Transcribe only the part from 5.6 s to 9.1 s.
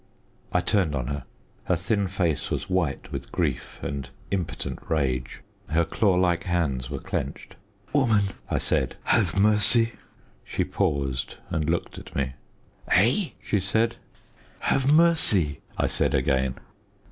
Her claw like hands were clenched. "Woman," I said,